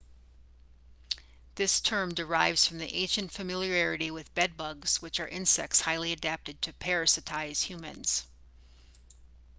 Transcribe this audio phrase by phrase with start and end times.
[1.53, 7.61] this term derives from ancient familiarity with bed-bugs which are insects highly adapted to parasitize
[7.61, 8.25] humans